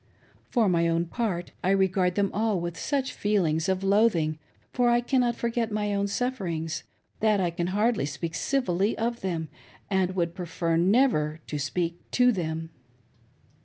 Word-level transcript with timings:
For 0.49 0.67
my 0.67 0.87
own 0.87 1.05
part 1.05 1.51
I 1.63 1.69
regard 1.69 2.15
them 2.15 2.31
all 2.33 2.59
with 2.59 2.75
such 2.75 3.13
feelings 3.13 3.69
of 3.69 3.83
loathing— 3.83 4.39
for 4.73 4.89
I 4.89 4.99
cannot 4.99 5.35
forget 5.35 5.71
my 5.71 5.93
own 5.93 6.07
sufferings— 6.07 6.83
that 7.19 7.39
I 7.39 7.51
can 7.51 7.67
hiardly 7.67 8.07
speak 8.07 8.33
civilly 8.33 8.97
of 8.97 9.21
them, 9.21 9.47
and 9.91 10.15
would 10.15 10.33
prefer 10.33 10.75
never 10.75 11.39
to 11.45 11.59
speak 11.59 12.01
to 12.13 12.31
them. 12.31 12.71